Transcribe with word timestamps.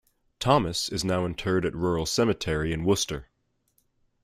Thomas 0.39 0.89
is 0.89 1.03
now 1.05 1.27
interred 1.27 1.63
at 1.63 1.75
Rural 1.75 2.07
Cemetery 2.07 2.73
in 2.73 2.83
Worcester. 2.83 3.27